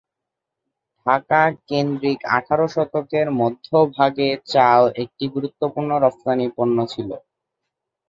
[1.05, 7.09] ঢাকা কেন্দ্রিক আঠারো শতকের মধ্যভাগে চাল একটি গুরুত্বপূর্ণ রফতানি পণ্য ছিল।